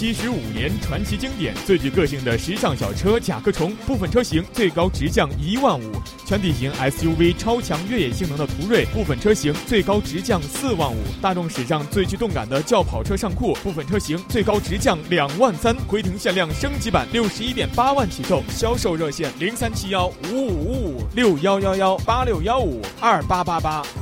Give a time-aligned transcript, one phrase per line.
[0.00, 5.92] 七十五年传奇经典最具个性的时尚小车甲壳虫部分车型最高直降一万五
[6.24, 23.99] 全体型 suv 超强越野性能的途锐部分车型最高直降四万五大众史上最具动感的轿跑车尚酷部分车型最高直降两万三辉腾限量升级版六十一点八万起售销售热线零三七幺五五五五六幺幺幺八六幺五二八八八。